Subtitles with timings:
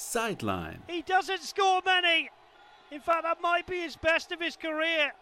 [0.00, 0.82] Sideline.
[0.88, 2.30] He doesn't score many.
[2.90, 5.12] In fact, that might be his best of his career.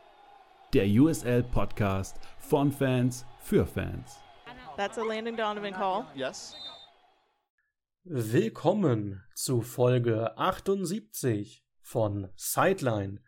[0.72, 4.18] Der USL Podcast von Fans für Fans.
[4.76, 6.06] That's a Landon Donovan call.
[6.14, 6.54] Yes.
[8.04, 13.20] Willkommen zu Folge 78 von Sideline,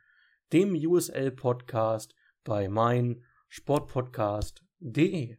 [0.52, 2.14] dem USL Podcast
[2.44, 5.36] bei mein Sportpodcast.de.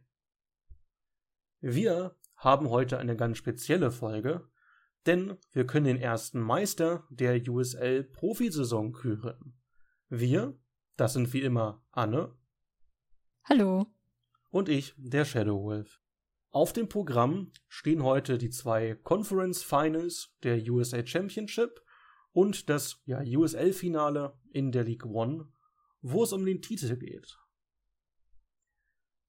[1.60, 4.51] Wir haben heute eine ganz spezielle Folge,
[5.06, 9.58] denn wir können den ersten Meister der USL Profisaison küren.
[10.08, 10.58] Wir,
[10.96, 12.36] das sind wie immer Anne.
[13.44, 13.86] Hallo.
[14.50, 16.00] Und ich, der Shadow Wolf.
[16.50, 21.82] Auf dem Programm stehen heute die zwei Conference Finals der USA Championship
[22.32, 25.48] und das ja, USL-Finale in der League One,
[26.02, 27.38] wo es um den Titel geht.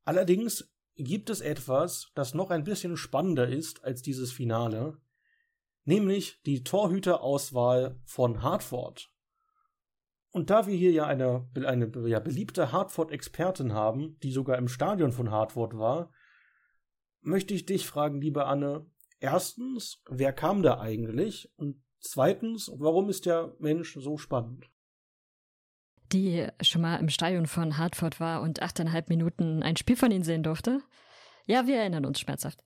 [0.04, 5.02] Allerdings gibt es etwas, das noch ein bisschen spannender ist als dieses Finale,
[5.86, 9.10] nämlich die Torhüterauswahl von Hartford.
[10.32, 15.12] Und da wir hier ja eine, eine ja, beliebte Hartford-Expertin haben, die sogar im Stadion
[15.12, 16.12] von Hartford war,
[17.22, 18.86] möchte ich dich fragen, liebe Anne,
[19.20, 21.52] erstens, wer kam da eigentlich?
[21.56, 24.70] Und zweitens, warum ist der Mensch so spannend?
[26.12, 30.24] Die schon mal im Stadion von Hartford war und achteinhalb Minuten ein Spiel von ihnen
[30.24, 30.82] sehen durfte?
[31.46, 32.64] Ja, wir erinnern uns schmerzhaft.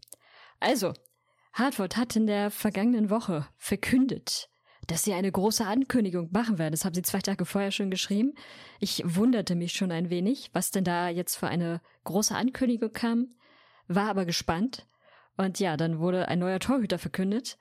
[0.59, 0.94] Also,
[1.58, 4.52] Hartford hat in der vergangenen Woche verkündet,
[4.86, 6.73] dass sie eine große Ankündigung machen werden.
[6.73, 8.33] Das haben sie zwei Tage vorher schon geschrieben.
[8.80, 13.36] Ich wunderte mich schon ein wenig, was denn da jetzt für eine große Ankündigung kam,
[13.88, 14.86] war aber gespannt.
[15.36, 17.58] Und ja, dann wurde ein neuer Torhüter verkündet,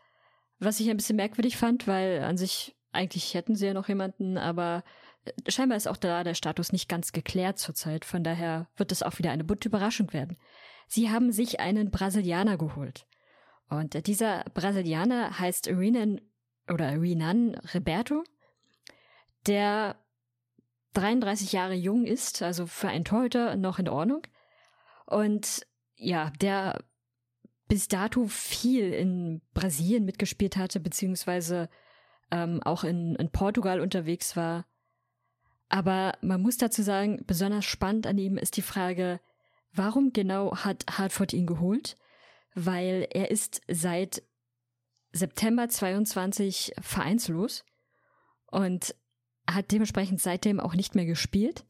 [0.58, 4.36] was ich ein bisschen merkwürdig fand, weil an sich eigentlich hätten sie ja noch jemanden,
[4.36, 4.84] aber
[5.48, 8.04] scheinbar ist auch da der Status nicht ganz geklärt zurzeit.
[8.04, 10.36] Von daher wird es auch wieder eine bunte Überraschung werden.
[10.86, 13.06] Sie haben sich einen Brasilianer geholt.
[13.68, 16.20] Und dieser Brasilianer heißt Renan
[16.68, 18.24] oder Renan Roberto,
[19.46, 19.96] der
[20.94, 24.22] 33 Jahre jung ist, also für einen Torhüter noch in Ordnung.
[25.04, 25.66] Und
[25.96, 26.82] ja, der
[27.68, 31.68] bis dato viel in Brasilien mitgespielt hatte, beziehungsweise
[32.30, 34.66] ähm, auch in, in Portugal unterwegs war.
[35.68, 39.20] Aber man muss dazu sagen, besonders spannend an ihm ist die Frage,
[39.72, 41.96] warum genau hat Hartford ihn geholt?
[42.56, 44.22] Weil er ist seit
[45.12, 47.64] September 22 vereinslos
[48.46, 48.94] und
[49.48, 51.64] hat dementsprechend seitdem auch nicht mehr gespielt.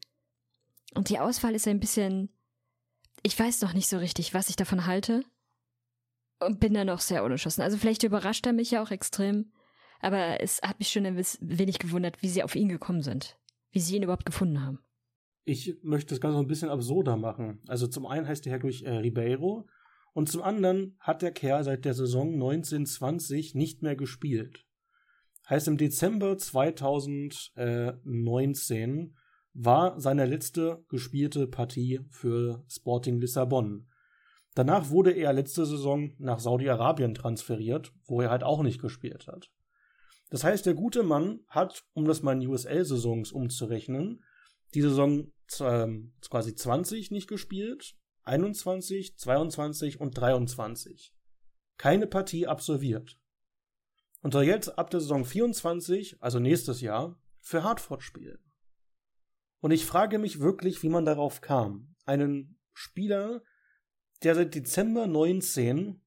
[0.95, 2.29] Und die Auswahl ist ein bisschen,
[3.21, 5.23] ich weiß noch nicht so richtig, was ich davon halte.
[6.39, 7.61] Und bin da noch sehr unentschlossen.
[7.61, 9.51] Also vielleicht überrascht er mich ja auch extrem.
[9.99, 13.37] Aber es hat mich schon ein wenig gewundert, wie sie auf ihn gekommen sind.
[13.71, 14.79] Wie sie ihn überhaupt gefunden haben.
[15.43, 17.61] Ich möchte das Ganze ein bisschen absurder machen.
[17.67, 19.67] Also zum einen heißt der Herr durch äh, Ribeiro
[20.17, 24.65] und zum anderen hat der Kerl seit der Saison 1920 nicht mehr gespielt.
[25.47, 29.15] Heißt, im Dezember 2019
[29.53, 33.91] war seine letzte gespielte Partie für Sporting Lissabon.
[34.55, 39.51] Danach wurde er letzte Saison nach Saudi-Arabien transferiert, wo er halt auch nicht gespielt hat.
[40.31, 44.23] Das heißt, der gute Mann hat, um das mal in USL-Saisons umzurechnen,
[44.73, 45.87] die Saison äh,
[46.27, 47.95] quasi 20 nicht gespielt,
[48.27, 51.13] 21, 22 und 23
[51.77, 53.19] keine Partie absolviert
[54.21, 58.39] und soll jetzt ab der Saison 24, also nächstes Jahr, für Hartford spielen.
[59.59, 63.43] Und ich frage mich wirklich, wie man darauf kam, einen Spieler,
[64.23, 66.01] der seit Dezember 19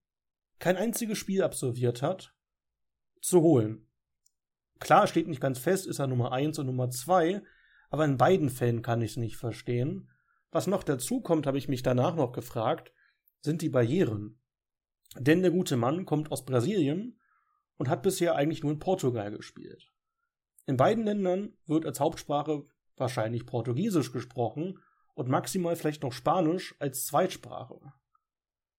[0.58, 2.34] kein einziges Spiel absolviert hat,
[3.22, 3.86] zu holen.
[4.78, 7.42] Klar steht nicht ganz fest, ist er Nummer 1 und Nummer 2,
[7.90, 10.10] aber in beiden Fällen kann ich es nicht verstehen.
[10.50, 12.92] Was noch dazu kommt, habe ich mich danach noch gefragt,
[13.40, 14.40] sind die Barrieren.
[15.16, 17.18] Denn der gute Mann kommt aus Brasilien
[17.76, 19.92] und hat bisher eigentlich nur in Portugal gespielt.
[20.66, 22.64] In beiden Ländern wird als Hauptsprache
[22.96, 24.78] wahrscheinlich Portugiesisch gesprochen
[25.14, 27.80] und maximal vielleicht noch Spanisch als Zweitsprache.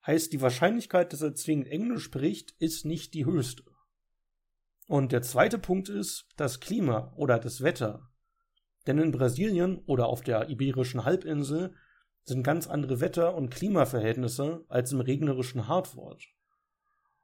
[0.05, 3.63] Heißt, die Wahrscheinlichkeit, dass er zwingend Englisch spricht, ist nicht die höchste.
[4.87, 8.10] Und der zweite Punkt ist das Klima oder das Wetter.
[8.87, 11.73] Denn in Brasilien oder auf der iberischen Halbinsel
[12.23, 16.23] sind ganz andere Wetter- und Klimaverhältnisse als im regnerischen Hartford.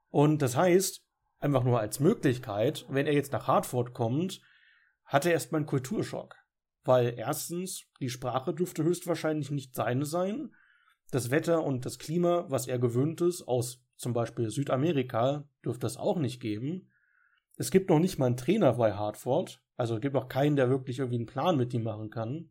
[0.09, 1.03] Und das heißt,
[1.39, 4.41] einfach nur als Möglichkeit, wenn er jetzt nach Hartford kommt,
[5.05, 6.35] hat er erstmal einen Kulturschock.
[6.83, 10.53] Weil erstens, die Sprache dürfte höchstwahrscheinlich nicht seine sein.
[11.11, 15.97] Das Wetter und das Klima, was er gewöhnt ist, aus zum Beispiel Südamerika, dürfte es
[15.97, 16.91] auch nicht geben.
[17.55, 19.61] Es gibt noch nicht mal einen Trainer bei Hartford.
[19.77, 22.49] Also es gibt auch keinen, der wirklich irgendwie einen Plan mit ihm machen kann.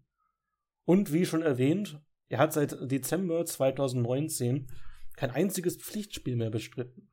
[0.85, 4.69] Und wie schon erwähnt, er hat seit Dezember 2019
[5.17, 7.11] kein einziges Pflichtspiel mehr bestritten.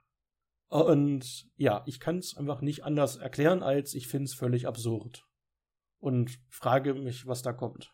[0.68, 5.28] Und ja, ich kann es einfach nicht anders erklären, als ich finde es völlig absurd.
[6.00, 7.94] Und frage mich, was da kommt.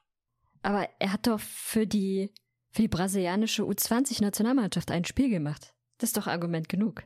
[0.61, 2.33] Aber er hat doch für die,
[2.71, 5.73] für die brasilianische U20-Nationalmannschaft ein Spiel gemacht.
[5.97, 7.03] Das ist doch Argument genug.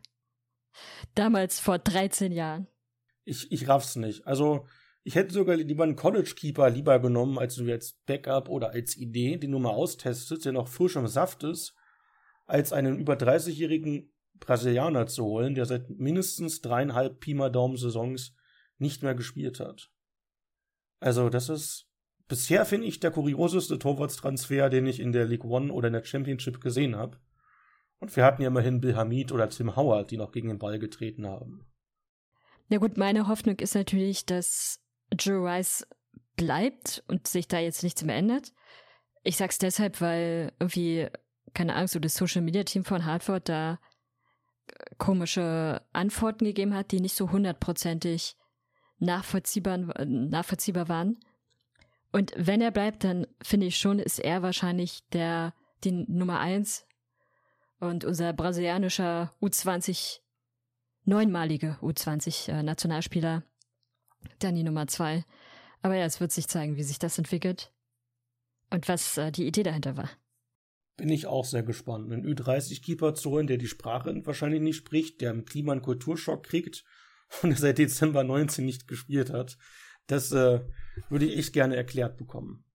[1.14, 2.68] Damals vor 13 Jahren.
[3.26, 4.26] Ich, ich raff's nicht.
[4.26, 4.68] Also,
[5.04, 8.96] ich hätte sogar lieber einen College Keeper lieber genommen, als du jetzt Backup oder als
[8.96, 11.76] Idee, den du mal austestest, der noch frisch im Saft ist,
[12.46, 18.36] als einen über 30-jährigen Brasilianer zu holen, der seit mindestens dreieinhalb Pima Daumen Saisons
[18.78, 19.92] nicht mehr gespielt hat.
[21.00, 21.90] Also, das ist
[22.28, 26.06] bisher, finde ich, der kurioseste Torwartstransfer, den ich in der League One oder in der
[26.06, 27.20] Championship gesehen habe.
[28.00, 30.80] Und wir hatten ja immerhin Bill Hamid oder Tim Howard, die noch gegen den Ball
[30.80, 31.66] getreten haben.
[32.70, 34.83] Na gut, meine Hoffnung ist natürlich, dass
[35.14, 35.88] Joe Rice
[36.36, 38.54] bleibt und sich da jetzt nichts mehr ändert.
[39.24, 41.08] Ich sag's deshalb, weil irgendwie,
[41.54, 43.80] keine Ahnung, so das Social Media Team von Hartford da
[44.98, 48.36] komische Antworten gegeben hat, die nicht so hundertprozentig
[49.00, 51.20] nachvollziehbar, nachvollziehbar waren.
[52.12, 56.86] Und wenn er bleibt, dann finde ich schon, ist er wahrscheinlich der, die Nummer eins
[57.80, 60.20] und unser brasilianischer U20,
[61.06, 63.44] neunmalige U20-Nationalspieler,
[64.40, 65.26] dann die Nummer zwei.
[65.82, 67.72] Aber ja, es wird sich zeigen, wie sich das entwickelt
[68.70, 70.10] und was äh, die Idee dahinter war.
[70.96, 72.12] Bin ich auch sehr gespannt.
[72.12, 76.44] Einen Ü30-Keeper zu holen, der die Sprache wahrscheinlich nicht spricht, der im Klima einen Kulturschock
[76.44, 76.84] kriegt
[77.42, 79.58] und seit Dezember 19 nicht gespielt hat.
[80.08, 80.62] Das äh,
[81.10, 82.66] würde ich echt gerne erklärt bekommen.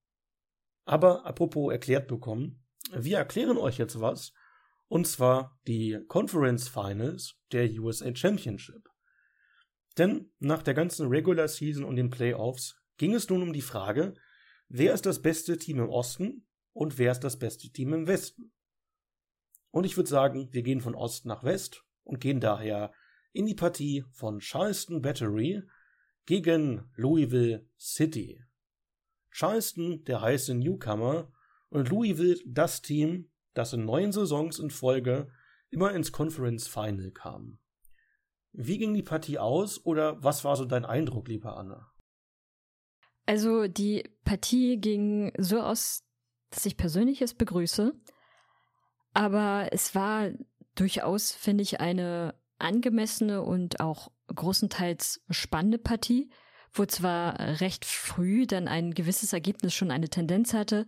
[0.84, 4.32] Aber apropos erklärt bekommen, wir erklären euch jetzt was,
[4.88, 8.88] und zwar die Conference Finals der USA Championship.
[9.98, 14.14] Denn nach der ganzen Regular Season und den Playoffs ging es nun um die Frage,
[14.68, 18.52] wer ist das beste Team im Osten und wer ist das beste Team im Westen.
[19.70, 22.92] Und ich würde sagen, wir gehen von Ost nach West und gehen daher
[23.32, 25.62] in die Partie von Charleston Battery
[26.26, 28.42] gegen Louisville City.
[29.30, 31.32] Charleston, der heiße Newcomer,
[31.68, 35.30] und Louisville das Team, das in neun Saisons in Folge
[35.70, 37.58] immer ins Conference Final kam.
[38.60, 41.92] Wie ging die Partie aus oder was war so dein Eindruck, lieber Anna?
[43.24, 46.02] Also die Partie ging so aus,
[46.50, 47.94] dass ich persönlich es begrüße,
[49.14, 50.30] aber es war
[50.74, 56.28] durchaus, finde ich, eine angemessene und auch großenteils spannende Partie,
[56.72, 60.84] wo zwar recht früh dann ein gewisses Ergebnis schon eine Tendenz hatte,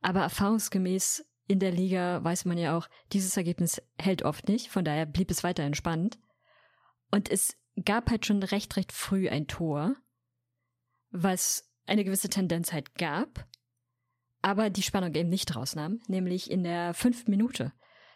[0.00, 4.84] aber erfahrungsgemäß in der Liga weiß man ja auch, dieses Ergebnis hält oft nicht, von
[4.84, 6.18] daher blieb es weiterhin spannend.
[7.12, 9.94] Und es gab halt schon recht, recht früh ein Tor,
[11.10, 13.46] was eine gewisse Tendenz halt gab,
[14.40, 17.72] aber die Spannung eben nicht rausnahm, nämlich in der fünften Minute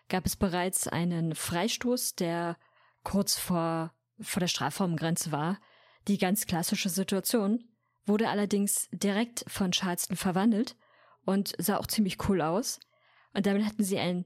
[0.08, 2.56] gab es bereits einen Freistoß, der
[3.04, 5.60] kurz vor, vor der Strafraumgrenze war.
[6.08, 7.64] Die ganz klassische Situation
[8.06, 10.76] wurde allerdings direkt von Charleston verwandelt
[11.24, 12.80] und sah auch ziemlich cool aus.
[13.34, 14.24] Und damit hatten sie ein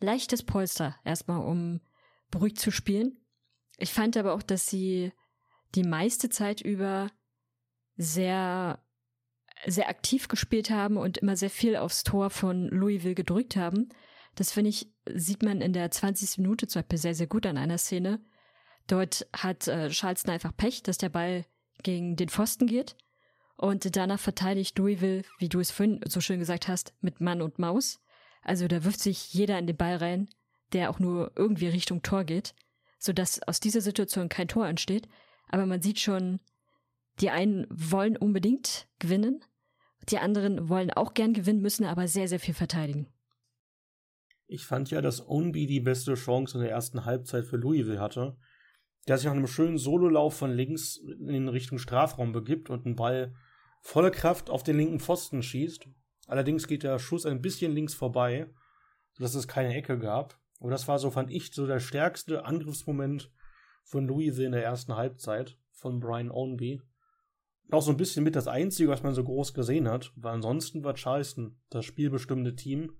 [0.00, 1.80] leichtes Polster erstmal, um
[2.30, 3.18] beruhigt zu spielen.
[3.78, 5.12] Ich fand aber auch, dass sie
[5.74, 7.10] die meiste Zeit über
[7.96, 8.82] sehr,
[9.66, 13.88] sehr aktiv gespielt haben und immer sehr viel aufs Tor von Louisville gedrückt haben.
[14.34, 16.38] Das finde ich, sieht man in der 20.
[16.38, 18.20] Minute zum Beispiel sehr, sehr gut an einer Szene.
[18.86, 21.44] Dort hat äh, Charleston einfach Pech, dass der Ball
[21.82, 22.96] gegen den Pfosten geht.
[23.56, 27.58] Und danach verteidigt Louisville, wie du es vorhin so schön gesagt hast, mit Mann und
[27.58, 28.00] Maus.
[28.42, 30.28] Also da wirft sich jeder in den Ball rein,
[30.72, 32.54] der auch nur irgendwie Richtung Tor geht,
[32.98, 35.08] sodass aus dieser Situation kein Tor entsteht.
[35.48, 36.40] Aber man sieht schon,
[37.20, 39.44] die einen wollen unbedingt gewinnen,
[40.08, 43.08] die anderen wollen auch gern gewinnen, müssen aber sehr, sehr viel verteidigen.
[44.46, 48.36] Ich fand ja, dass Ownby die beste Chance in der ersten Halbzeit für Louisville hatte.
[49.06, 53.34] Der sich nach einem schönen Sololauf von links in Richtung Strafraum begibt und einen Ball
[53.82, 55.86] volle Kraft auf den linken Pfosten schießt.
[56.26, 58.50] Allerdings geht der Schuss ein bisschen links vorbei,
[59.12, 60.38] sodass es keine Ecke gab.
[60.58, 63.30] Und das war so, fand ich, so der stärkste Angriffsmoment
[63.84, 66.82] von Louisville in der ersten Halbzeit von Brian Ownby.
[67.70, 70.84] Auch so ein bisschen mit das Einzige, was man so groß gesehen hat, weil ansonsten
[70.84, 72.98] war Charleston das spielbestimmende Team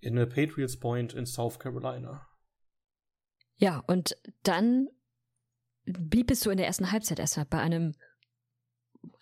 [0.00, 2.26] in der Patriots Point in South Carolina.
[3.56, 4.88] Ja, und dann
[5.84, 7.94] blieb es so in der ersten Halbzeit erstmal bei einem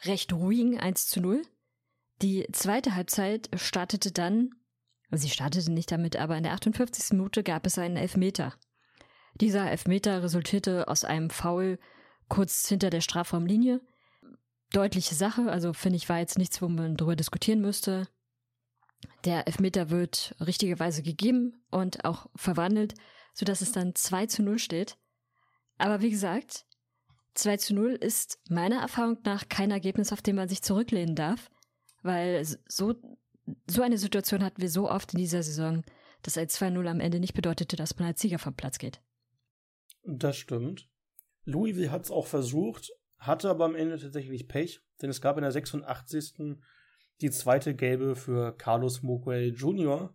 [0.04, 1.42] recht ruhigen 1 zu 0.
[2.22, 4.50] Die zweite Halbzeit startete dann,
[5.18, 7.12] sie startete nicht damit, aber in der 58.
[7.12, 8.54] Minute gab es einen Elfmeter.
[9.34, 11.78] Dieser Elfmeter resultierte aus einem Foul
[12.28, 13.80] kurz hinter der Strafraumlinie.
[14.72, 18.08] Deutliche Sache, also finde ich, war jetzt nichts, wo man drüber diskutieren müsste.
[19.24, 22.94] Der Elfmeter wird richtigerweise gegeben und auch verwandelt,
[23.34, 24.96] sodass es dann 2 zu 0 steht.
[25.78, 26.66] Aber wie gesagt,
[27.34, 31.50] 2 zu 0 ist meiner Erfahrung nach kein Ergebnis, auf dem man sich zurücklehnen darf,
[32.02, 32.94] weil so,
[33.68, 35.84] so eine Situation hatten wir so oft in dieser Saison,
[36.22, 39.00] dass ein 2-0 am Ende nicht bedeutete, dass man als Sieger vom Platz geht.
[40.04, 40.88] Das stimmt.
[41.44, 45.42] Louisville hat es auch versucht, hatte aber am Ende tatsächlich Pech, denn es gab in
[45.42, 46.56] der 86.
[47.20, 50.14] die zweite Gelbe für Carlos Moguel Jr.,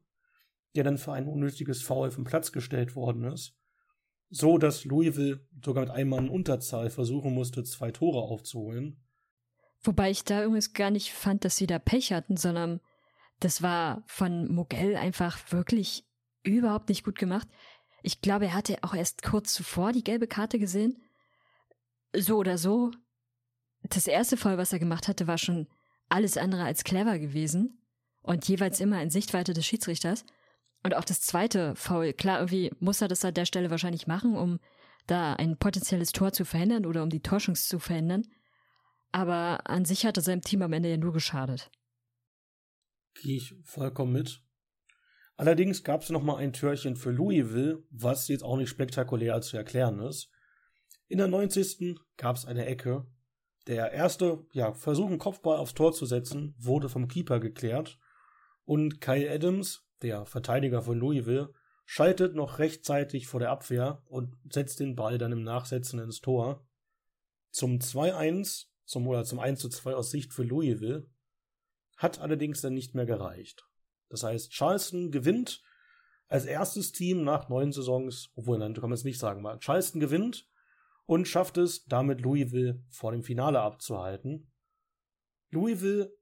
[0.75, 3.55] der dann für ein unnötiges Foul vom Platz gestellt worden ist.
[4.29, 9.01] So dass Louisville sogar mit einem Mann Unterzahl versuchen musste, zwei Tore aufzuholen.
[9.81, 12.81] Wobei ich da übrigens gar nicht fand, dass sie da Pech hatten, sondern
[13.39, 16.05] das war von Mogel einfach wirklich
[16.43, 17.47] überhaupt nicht gut gemacht.
[18.03, 21.01] Ich glaube, er hatte auch erst kurz zuvor die gelbe Karte gesehen.
[22.15, 22.91] So oder so.
[23.83, 25.67] Das erste Foul, was er gemacht hatte, war schon
[26.09, 27.81] alles andere als clever gewesen
[28.21, 30.25] und jeweils immer in Sichtweite des Schiedsrichters.
[30.83, 34.35] Und auch das zweite Foul, klar, irgendwie muss er das an der Stelle wahrscheinlich machen,
[34.35, 34.59] um
[35.05, 38.23] da ein potenzielles Tor zu verhindern oder um die Torschance zu verhindern.
[39.11, 41.71] Aber an sich hat er seinem Team am Ende ja nur geschadet.
[43.21, 44.41] Gehe ich vollkommen mit.
[45.35, 49.55] Allerdings gab es noch mal ein Türchen für Louisville, was jetzt auch nicht spektakulär zu
[49.55, 50.31] erklären ist.
[51.07, 51.95] In der 90.
[52.17, 53.05] gab es eine Ecke.
[53.67, 57.99] Der erste ja, Versuch, einen Kopfball aufs Tor zu setzen, wurde vom Keeper geklärt.
[58.65, 61.53] Und Kyle Adams, der Verteidiger von Louisville,
[61.85, 66.67] schaltet noch rechtzeitig vor der Abwehr und setzt den Ball dann im Nachsetzen ins Tor.
[67.51, 71.07] Zum 2-1, zum, oder zum 1-2 aus Sicht für Louisville,
[71.97, 73.65] hat allerdings dann nicht mehr gereicht.
[74.09, 75.61] Das heißt, Charleston gewinnt
[76.27, 79.59] als erstes Team nach neun Saisons, obwohl, nein, du kannst es nicht sagen, mal.
[79.59, 80.47] Charleston gewinnt
[81.05, 84.51] und schafft es, damit Louisville vor dem Finale abzuhalten.
[85.49, 86.13] Louisville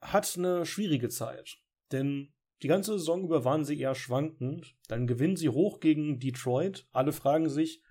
[0.00, 1.58] hat eine schwierige Zeit,
[1.92, 4.76] denn die ganze Saison über waren sie eher schwankend.
[4.88, 6.86] Dann gewinnen sie hoch gegen Detroit.
[6.92, 7.82] Alle fragen sich,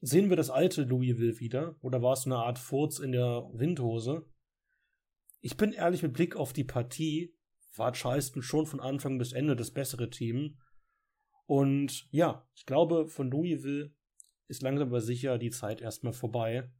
[0.00, 4.24] sehen wir das alte Louisville wieder oder war es eine Art Furz in der Windhose?
[5.40, 7.34] Ich bin ehrlich mit Blick auf die Partie,
[7.76, 10.58] war Charleston schon von Anfang bis Ende das bessere Team.
[11.46, 13.92] Und ja, ich glaube, von Louisville
[14.48, 16.70] ist langsam aber sicher die Zeit erstmal vorbei.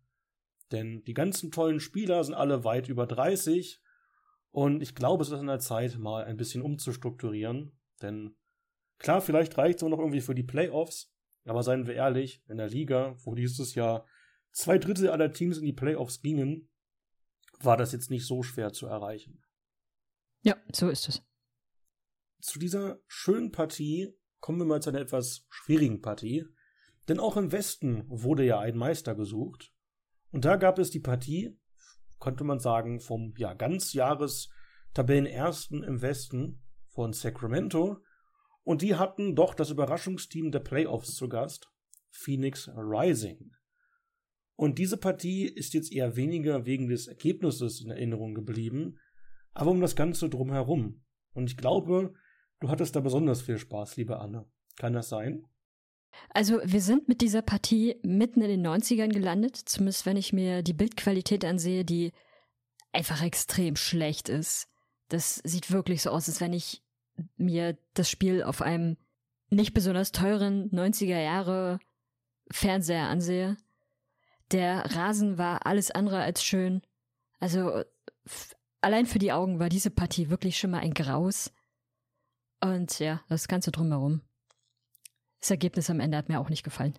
[0.73, 3.81] Denn die ganzen tollen Spieler sind alle weit über 30.
[4.51, 7.79] Und ich glaube, es ist an der Zeit, mal ein bisschen umzustrukturieren.
[8.03, 8.37] Denn
[8.99, 11.13] klar, vielleicht reicht es auch noch irgendwie für die Playoffs.
[11.45, 14.07] Aber seien wir ehrlich, in der Liga, wo dieses Jahr
[14.51, 16.69] zwei Drittel aller Teams in die Playoffs gingen,
[17.61, 19.43] war das jetzt nicht so schwer zu erreichen.
[20.43, 21.23] Ja, so ist es.
[22.41, 26.47] Zu dieser schönen Partie kommen wir mal zu einer etwas schwierigen Partie.
[27.09, 29.73] Denn auch im Westen wurde ja ein Meister gesucht.
[30.31, 31.59] Und da gab es die Partie,
[32.19, 34.51] konnte man sagen, vom ja, Ganzjahres
[34.95, 37.99] Tabellenersten im Westen von Sacramento.
[38.65, 41.71] Und die hatten doch das Überraschungsteam der Playoffs zu Gast,
[42.11, 43.53] Phoenix Rising.
[44.57, 48.99] Und diese Partie ist jetzt eher weniger wegen des Ergebnisses in Erinnerung geblieben,
[49.53, 51.05] aber um das Ganze drumherum.
[51.35, 52.15] Und ich glaube,
[52.61, 54.47] du hattest da besonders viel Spaß, liebe Anne.
[54.77, 55.47] Kann das sein?
[56.31, 60.63] Also wir sind mit dieser Partie mitten in den 90ern gelandet, zumindest wenn ich mir
[60.63, 62.13] die Bildqualität ansehe, die
[62.93, 64.69] einfach extrem schlecht ist.
[65.09, 66.83] Das sieht wirklich so aus, als wenn ich
[67.37, 68.97] mir das Spiel auf einem
[69.51, 71.79] nicht besonders teuren 90er Jahre
[72.51, 73.57] Fernseher ansehe.
[74.53, 76.83] Der Rasen war alles andere als schön.
[77.39, 77.83] Also
[78.81, 81.53] allein für die Augen war diese Partie wirklich schon mal ein Graus.
[82.61, 84.23] Und ja, das Ganze drumherum.
[85.41, 86.99] Das Ergebnis am Ende hat mir auch nicht gefallen.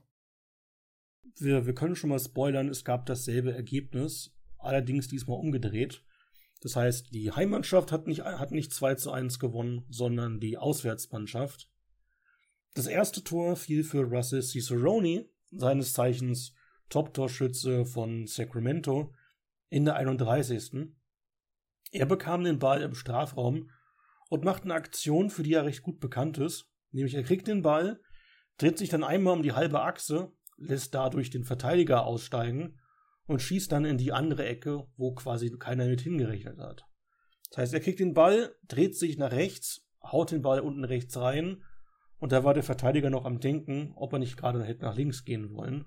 [1.40, 6.04] Wir, wir können schon mal spoilern, es gab dasselbe Ergebnis, allerdings diesmal umgedreht.
[6.62, 11.70] Das heißt, die Heimmannschaft hat nicht, hat nicht 2 zu 1 gewonnen, sondern die Auswärtsmannschaft.
[12.74, 16.54] Das erste Tor fiel für Russell Cicerone, seines Zeichens
[16.90, 19.14] Top-Torschütze von Sacramento,
[19.70, 20.94] in der 31.
[21.92, 23.70] Er bekam den Ball im Strafraum
[24.30, 26.70] und macht eine Aktion, für die er recht gut bekannt ist.
[26.92, 28.00] Nämlich er kriegt den Ball,
[28.58, 32.80] dreht sich dann einmal um die halbe Achse, lässt dadurch den Verteidiger aussteigen
[33.26, 36.86] und schießt dann in die andere Ecke, wo quasi keiner mit hingerechnet hat.
[37.50, 41.18] Das heißt, er kriegt den Ball, dreht sich nach rechts, haut den Ball unten rechts
[41.18, 41.64] rein
[42.20, 45.24] und da war der Verteidiger noch am Denken, ob er nicht gerade hätte nach links
[45.24, 45.86] gehen wollen.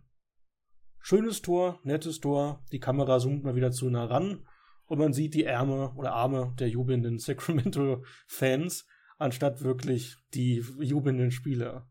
[1.01, 4.47] Schönes Tor, nettes Tor, die Kamera zoomt mal wieder zu nah ran
[4.87, 8.87] und man sieht die Ärme oder Arme der jubelnden Sacramento-Fans,
[9.19, 11.89] anstatt wirklich die jubelnden Spieler.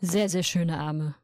[0.00, 1.14] Sehr, sehr schöne Arme.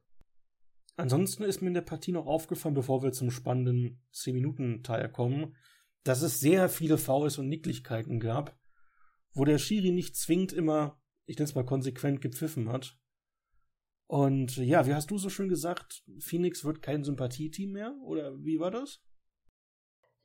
[0.97, 5.57] Ansonsten ist mir in der Partie noch aufgefallen, bevor wir zum spannenden 10-Minuten-Teil kommen,
[6.02, 8.59] dass es sehr viele Fouls und Nicklichkeiten gab,
[9.33, 12.98] wo der Schiri nicht zwingend immer, ich nenne es mal konsequent, gepfiffen hat.
[14.09, 17.95] Und ja, wie hast du so schön gesagt, Phoenix wird kein Sympathieteam mehr?
[18.03, 19.03] Oder wie war das?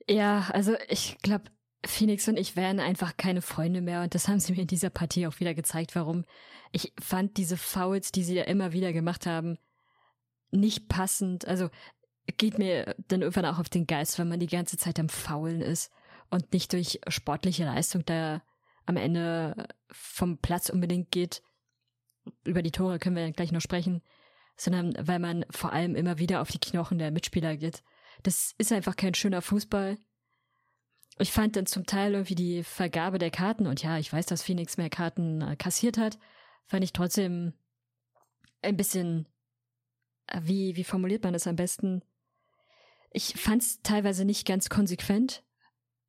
[0.07, 1.51] Ja, also ich glaube,
[1.85, 4.89] Phoenix und ich wären einfach keine Freunde mehr und das haben sie mir in dieser
[4.89, 6.23] Partie auch wieder gezeigt, warum.
[6.71, 9.57] Ich fand diese Fouls, die sie ja immer wieder gemacht haben,
[10.49, 11.45] nicht passend.
[11.45, 11.69] Also
[12.37, 15.61] geht mir dann irgendwann auch auf den Geist, wenn man die ganze Zeit am Faulen
[15.61, 15.91] ist
[16.29, 18.41] und nicht durch sportliche Leistung da
[18.85, 21.41] am Ende vom Platz unbedingt geht.
[22.43, 24.01] Über die Tore können wir gleich noch sprechen,
[24.55, 27.83] sondern weil man vor allem immer wieder auf die Knochen der Mitspieler geht.
[28.23, 29.97] Das ist einfach kein schöner Fußball
[31.19, 34.43] ich fand dann zum Teil irgendwie die Vergabe der Karten, und ja, ich weiß, dass
[34.43, 36.17] Phoenix mehr Karten äh, kassiert hat,
[36.65, 37.53] fand ich trotzdem
[38.61, 39.27] ein bisschen,
[40.27, 42.03] äh, wie, wie formuliert man das am besten?
[43.11, 45.43] Ich fand es teilweise nicht ganz konsequent.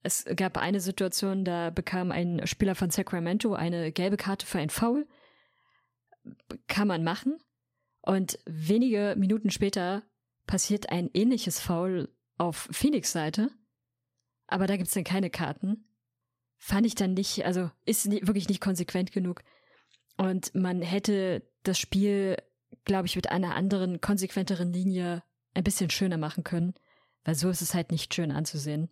[0.03, 4.71] Es gab eine Situation, da bekam ein Spieler von Sacramento eine gelbe Karte für ein
[4.71, 5.07] Foul.
[6.67, 7.39] Kann man machen.
[8.03, 10.03] Und wenige Minuten später
[10.47, 13.51] passiert ein ähnliches Foul auf Phoenix Seite
[14.47, 15.85] aber da gibt's dann keine Karten.
[16.57, 19.43] Fand ich dann nicht, also ist wirklich nicht konsequent genug.
[20.17, 22.37] Und man hätte das Spiel,
[22.85, 25.23] glaube ich, mit einer anderen, konsequenteren Linie
[25.55, 26.75] ein bisschen schöner machen können,
[27.25, 28.91] weil so ist es halt nicht schön anzusehen.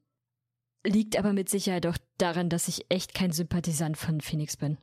[0.84, 4.78] Liegt aber mit Sicherheit auch daran, dass ich echt kein Sympathisant von Phoenix bin.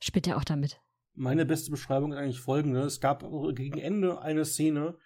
[0.00, 0.80] Spielt ja auch damit.
[1.14, 2.80] Meine beste Beschreibung ist eigentlich folgende.
[2.80, 4.96] Es gab gegen Ende eine Szene,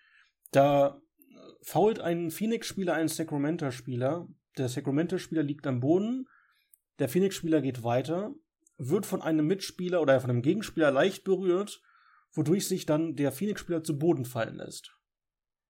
[0.52, 1.00] da
[1.62, 6.28] fault ein Phoenix-Spieler einen Sacramento-Spieler der Sacramento-Spieler liegt am Boden,
[6.98, 8.34] der Phoenix-Spieler geht weiter,
[8.76, 11.80] wird von einem Mitspieler oder von einem Gegenspieler leicht berührt,
[12.32, 14.94] wodurch sich dann der Phoenix-Spieler zu Boden fallen lässt.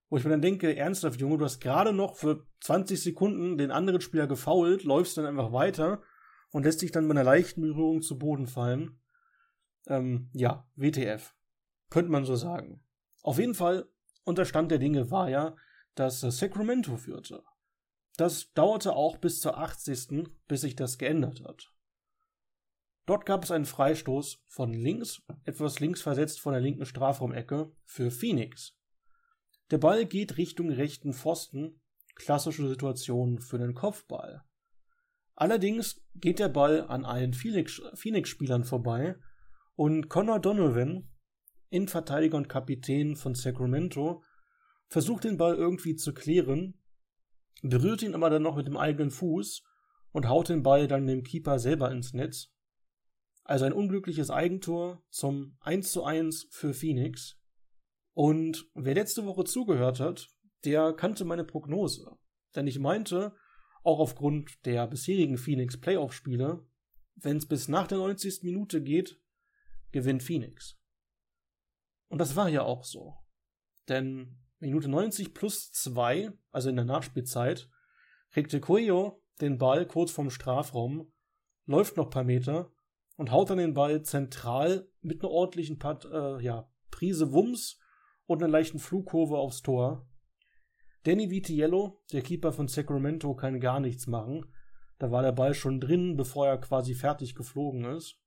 [0.08, 3.70] Wo ich mir dann denke, ernsthaft, Junge, du hast gerade noch für 20 Sekunden den
[3.70, 6.02] anderen Spieler gefoult, läufst dann einfach weiter
[6.50, 8.97] und lässt dich dann bei einer leichten Berührung zu Boden fallen.
[9.88, 11.34] Ähm, ja, WTF.
[11.90, 12.84] Könnte man so sagen.
[13.22, 13.88] Auf jeden Fall,
[14.24, 15.56] und der Stand der Dinge war ja,
[15.94, 17.42] dass Sacramento führte.
[18.16, 20.28] Das dauerte auch bis zur 80.
[20.46, 21.72] bis sich das geändert hat.
[23.06, 28.10] Dort gab es einen Freistoß von links, etwas links versetzt von der linken Strafraumecke, für
[28.10, 28.76] Phoenix.
[29.70, 31.80] Der Ball geht Richtung rechten Pfosten,
[32.14, 34.44] klassische Situation für den Kopfball.
[35.34, 39.16] Allerdings geht der Ball an allen Phoenix-Spielern vorbei
[39.78, 41.08] und Connor Donovan,
[41.70, 44.24] Innenverteidiger und Kapitän von Sacramento,
[44.88, 46.82] versucht den Ball irgendwie zu klären,
[47.62, 49.62] berührt ihn aber dann noch mit dem eigenen Fuß
[50.10, 52.52] und haut den Ball dann dem Keeper selber ins Netz.
[53.44, 57.38] Also ein unglückliches Eigentor zum 1 zu 1 für Phoenix.
[58.14, 60.28] Und wer letzte Woche zugehört hat,
[60.64, 62.18] der kannte meine Prognose.
[62.56, 63.32] Denn ich meinte,
[63.84, 66.66] auch aufgrund der bisherigen Phoenix Playoff-Spiele,
[67.14, 68.42] wenn es bis nach der 90.
[68.42, 69.20] Minute geht,
[69.92, 70.78] gewinnt Phoenix.
[72.08, 73.16] Und das war ja auch so.
[73.88, 77.68] Denn Minute 90 plus 2, also in der Nachspielzeit,
[78.30, 81.12] kriegte Cuello den Ball kurz vorm Strafraum,
[81.66, 82.72] läuft noch ein paar Meter
[83.16, 87.78] und haut dann den Ball zentral mit einer ordentlichen Part, äh, ja, Prise Wumms
[88.26, 90.08] und einer leichten Flugkurve aufs Tor.
[91.04, 94.52] Danny Vitiello, der Keeper von Sacramento, kann gar nichts machen.
[94.98, 98.20] Da war der Ball schon drin, bevor er quasi fertig geflogen ist.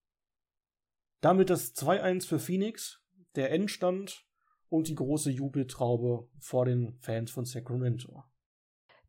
[1.22, 3.00] Damit das 2-1 für Phoenix,
[3.36, 4.26] der Endstand
[4.70, 8.24] und die große Jubeltraube vor den Fans von Sacramento.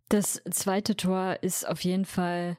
[0.09, 2.59] Das zweite Tor ist auf jeden Fall,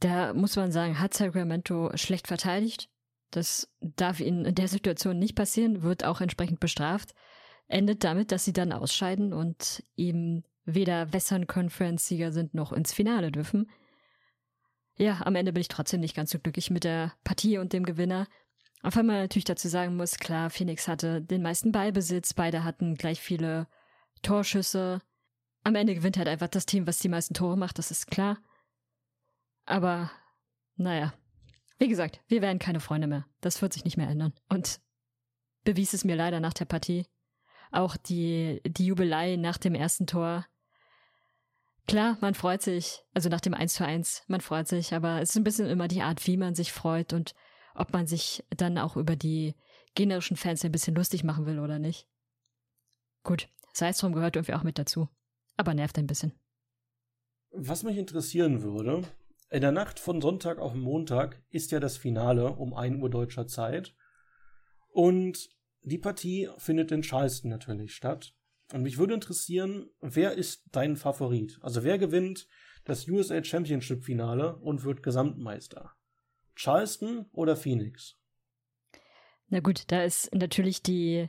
[0.00, 2.90] da muss man sagen, hat Sacramento schlecht verteidigt.
[3.30, 7.14] Das darf ihnen in der Situation nicht passieren, wird auch entsprechend bestraft.
[7.68, 13.30] Endet damit, dass sie dann ausscheiden und eben weder Western Conference-Sieger sind noch ins Finale
[13.30, 13.70] dürfen.
[14.96, 17.84] Ja, am Ende bin ich trotzdem nicht ganz so glücklich mit der Partie und dem
[17.84, 18.26] Gewinner.
[18.84, 22.96] Auch wenn man natürlich dazu sagen muss, klar, Phoenix hatte den meisten Ballbesitz, beide hatten
[22.96, 23.66] gleich viele
[24.20, 25.00] Torschüsse.
[25.62, 28.36] Am Ende gewinnt halt einfach das Team, was die meisten Tore macht, das ist klar.
[29.64, 30.10] Aber,
[30.76, 31.14] naja.
[31.78, 33.24] Wie gesagt, wir werden keine Freunde mehr.
[33.40, 34.34] Das wird sich nicht mehr ändern.
[34.50, 34.80] Und
[35.64, 37.06] bewies es mir leider nach der Partie.
[37.72, 40.46] Auch die, die Jubelei nach dem ersten Tor.
[41.88, 45.30] Klar, man freut sich, also nach dem 1 zu 1, man freut sich, aber es
[45.30, 47.34] ist ein bisschen immer die Art, wie man sich freut und
[47.74, 49.54] ob man sich dann auch über die
[49.94, 52.08] generischen Fans ein bisschen lustig machen will oder nicht.
[53.22, 55.08] Gut, sei es drum gehört irgendwie auch mit dazu.
[55.56, 56.32] Aber nervt ein bisschen.
[57.50, 59.02] Was mich interessieren würde,
[59.50, 63.46] in der Nacht von Sonntag auf Montag ist ja das Finale um 1 Uhr deutscher
[63.46, 63.94] Zeit.
[64.88, 65.48] Und
[65.82, 68.34] die Partie findet in Charleston natürlich statt.
[68.72, 71.58] Und mich würde interessieren, wer ist dein Favorit?
[71.60, 72.48] Also wer gewinnt
[72.84, 75.94] das USA Championship Finale und wird Gesamtmeister?
[76.54, 78.16] Charleston oder Phoenix?
[79.48, 81.28] Na gut, da ist natürlich die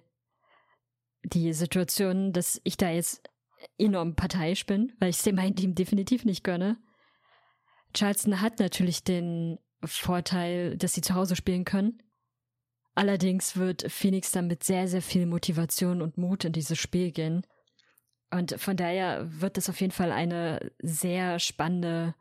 [1.26, 3.30] die Situation, dass ich da jetzt
[3.78, 6.78] enorm parteiisch bin, weil ich es dem mein Team definitiv nicht gönne.
[7.94, 12.02] Charleston hat natürlich den Vorteil, dass sie zu Hause spielen können.
[12.94, 17.46] Allerdings wird Phoenix dann mit sehr, sehr viel Motivation und Mut in dieses Spiel gehen.
[18.32, 22.16] Und von daher wird es auf jeden Fall eine sehr spannende,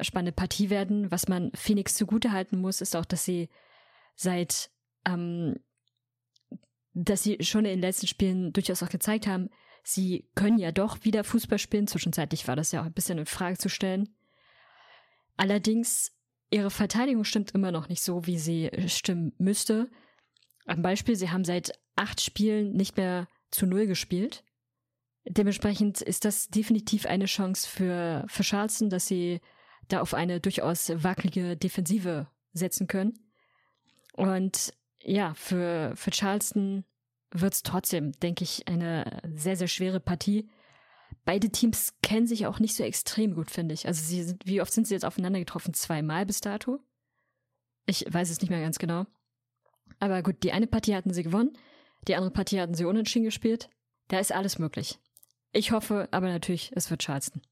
[0.00, 1.10] spannende Partie werden.
[1.10, 3.48] Was man Phoenix zugutehalten muss, ist auch, dass sie
[4.16, 4.70] seit,
[5.06, 5.56] ähm,
[6.92, 9.50] dass sie schon in den letzten Spielen durchaus auch gezeigt haben,
[9.82, 11.86] sie können ja doch wieder Fußball spielen.
[11.86, 14.14] Zwischenzeitlich war das ja auch ein bisschen in Frage zu stellen.
[15.36, 16.12] Allerdings,
[16.50, 19.90] ihre Verteidigung stimmt immer noch nicht so, wie sie stimmen müsste.
[20.66, 24.44] Am Beispiel, sie haben seit acht Spielen nicht mehr zu Null gespielt.
[25.26, 29.40] Dementsprechend ist das definitiv eine Chance für, für Charleston, dass sie
[29.88, 33.18] da auf eine durchaus wackelige Defensive setzen können.
[34.14, 36.84] Und ja, für, für Charleston
[37.30, 40.48] wird es trotzdem, denke ich, eine sehr, sehr schwere Partie.
[41.24, 43.86] Beide Teams kennen sich auch nicht so extrem gut, finde ich.
[43.86, 45.74] Also sie sind, wie oft sind sie jetzt aufeinander getroffen?
[45.74, 46.80] Zweimal bis dato?
[47.86, 49.06] Ich weiß es nicht mehr ganz genau.
[49.98, 51.56] Aber gut, die eine Partie hatten sie gewonnen,
[52.06, 53.68] die andere Partie hatten sie unentschieden gespielt.
[54.08, 54.98] Da ist alles möglich.
[55.52, 57.42] Ich hoffe aber natürlich, es wird Charleston.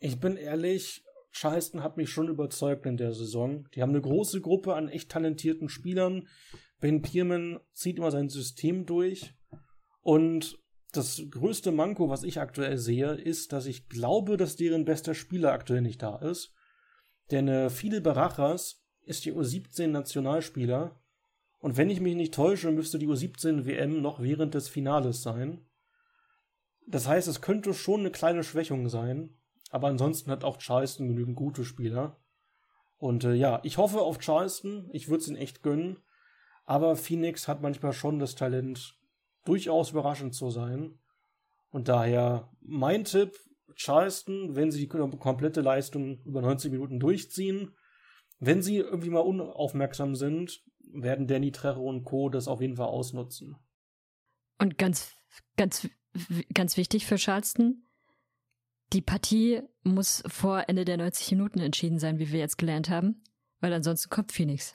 [0.00, 1.02] Ich bin ehrlich,
[1.38, 3.68] Charleston hat mich schon überzeugt in der Saison.
[3.74, 6.26] Die haben eine große Gruppe an echt talentierten Spielern.
[6.80, 9.34] Ben Pierman zieht immer sein System durch.
[10.00, 10.58] Und
[10.92, 15.52] das größte Manko, was ich aktuell sehe, ist, dass ich glaube, dass deren bester Spieler
[15.52, 16.52] aktuell nicht da ist.
[17.30, 21.00] Denn äh, viele Barachas ist die U17-Nationalspieler.
[21.58, 25.66] Und wenn ich mich nicht täusche, müsste die U17-WM noch während des Finales sein.
[26.86, 29.38] Das heißt, es könnte schon eine kleine Schwächung sein.
[29.68, 32.16] Aber ansonsten hat auch Charleston genügend gute Spieler.
[32.96, 34.88] Und äh, ja, ich hoffe auf Charleston.
[34.92, 35.98] Ich würde es ihnen echt gönnen.
[36.64, 38.98] Aber Phoenix hat manchmal schon das Talent,
[39.44, 40.98] durchaus überraschend zu sein.
[41.70, 43.36] Und daher mein Tipp,
[43.74, 47.74] Charleston, wenn sie die komplette Leistung über 90 Minuten durchziehen,
[48.40, 52.28] wenn sie irgendwie mal unaufmerksam sind, werden Danny Trejo und Co.
[52.28, 53.56] das auf jeden Fall ausnutzen.
[54.58, 55.14] Und ganz,
[55.56, 55.88] ganz,
[56.54, 57.87] ganz wichtig für Charleston,
[58.92, 63.22] die Partie muss vor Ende der 90 Minuten entschieden sein, wie wir jetzt gelernt haben,
[63.60, 64.74] weil ansonsten kommt Phoenix.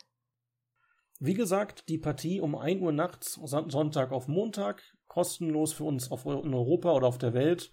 [1.19, 6.53] Wie gesagt, die Partie um 1 Uhr nachts, Sonntag auf Montag, kostenlos für uns in
[6.53, 7.71] Europa oder auf der Welt,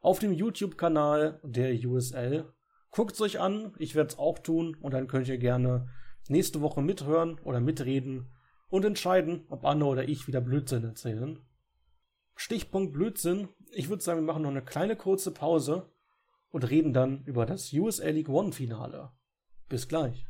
[0.00, 2.52] auf dem YouTube-Kanal der USL.
[2.90, 5.88] Guckt es euch an, ich werde es auch tun und dann könnt ihr gerne
[6.28, 8.32] nächste Woche mithören oder mitreden
[8.68, 11.38] und entscheiden, ob Anne oder ich wieder Blödsinn erzählen.
[12.34, 13.48] Stichpunkt Blödsinn.
[13.72, 15.86] Ich würde sagen, wir machen noch eine kleine kurze Pause
[16.50, 19.10] und reden dann über das USL League One Finale.
[19.68, 20.26] Bis gleich.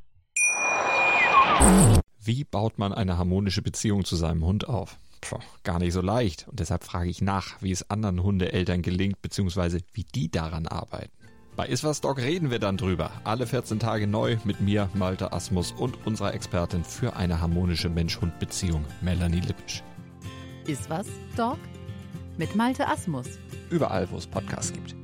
[2.22, 4.98] Wie baut man eine harmonische Beziehung zu seinem Hund auf?
[5.22, 6.48] Puh, gar nicht so leicht.
[6.48, 11.12] Und deshalb frage ich nach, wie es anderen Hundeeltern gelingt, beziehungsweise wie die daran arbeiten.
[11.56, 13.10] Bei Iswas Dog reden wir dann drüber.
[13.24, 18.84] Alle 14 Tage neu mit mir, Malte Asmus und unserer Expertin für eine harmonische Mensch-Hund-Beziehung,
[19.00, 19.82] Melanie Lippisch.
[20.66, 21.58] Iswas Dog?
[22.40, 23.38] Mit Malte Asmus.
[23.68, 24.96] Überall, wo es Podcasts gibt.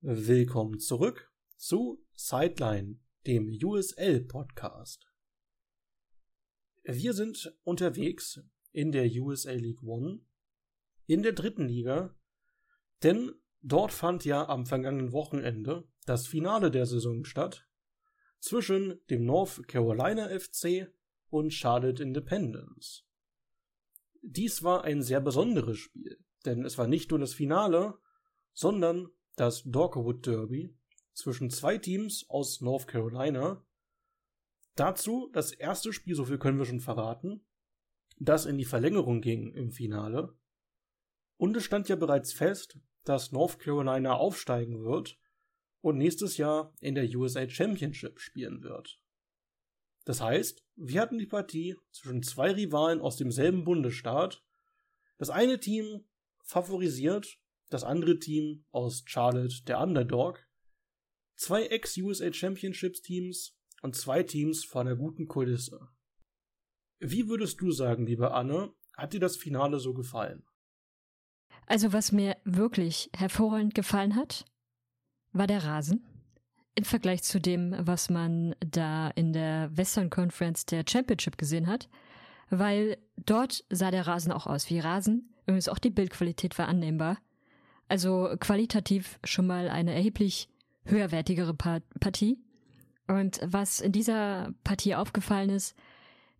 [0.00, 5.06] Willkommen zurück zu Sideline, dem USL-Podcast.
[6.84, 8.40] Wir sind unterwegs
[8.72, 10.20] in der USL League One,
[11.04, 12.16] in der dritten Liga,
[13.02, 17.68] denn dort fand ja am vergangenen Wochenende das Finale der Saison statt
[18.38, 20.90] zwischen dem North Carolina FC
[21.28, 23.04] und Charlotte Independence.
[24.22, 27.98] Dies war ein sehr besonderes Spiel, denn es war nicht nur das Finale,
[28.52, 30.76] sondern das Dorkerwood Derby
[31.14, 33.64] zwischen zwei Teams aus North Carolina.
[34.74, 37.44] Dazu das erste Spiel, so viel können wir schon verraten,
[38.18, 40.36] das in die Verlängerung ging im Finale.
[41.36, 45.18] Und es stand ja bereits fest, dass North Carolina aufsteigen wird
[45.80, 49.00] und nächstes Jahr in der USA Championship spielen wird.
[50.10, 54.42] Das heißt, wir hatten die Partie zwischen zwei Rivalen aus demselben Bundesstaat.
[55.18, 56.04] Das eine Team
[56.42, 60.44] favorisiert, das andere Team aus Charlotte, der Underdog,
[61.36, 65.90] zwei Ex-USA Championships Teams und zwei Teams vor einer guten Kulisse.
[66.98, 70.44] Wie würdest du sagen, liebe Anne, hat dir das Finale so gefallen?
[71.66, 74.44] Also was mir wirklich hervorragend gefallen hat,
[75.30, 76.04] war der Rasen.
[76.74, 81.88] Im Vergleich zu dem, was man da in der Western Conference der Championship gesehen hat,
[82.48, 85.34] weil dort sah der Rasen auch aus wie Rasen.
[85.46, 87.18] Übrigens auch die Bildqualität war annehmbar.
[87.88, 90.48] Also qualitativ schon mal eine erheblich
[90.84, 92.38] höherwertigere Partie.
[93.08, 95.76] Und was in dieser Partie aufgefallen ist,